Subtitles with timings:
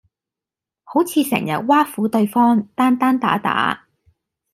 [0.83, 3.85] 好似成日挖苦對方，單單打打